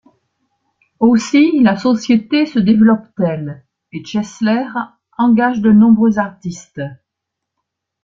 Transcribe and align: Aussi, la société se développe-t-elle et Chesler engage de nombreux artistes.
Aussi, 0.99 1.59
la 1.61 1.77
société 1.77 2.47
se 2.47 2.57
développe-t-elle 2.57 3.63
et 3.93 4.03
Chesler 4.03 4.65
engage 5.19 5.61
de 5.61 5.71
nombreux 5.71 6.17
artistes. 6.17 6.81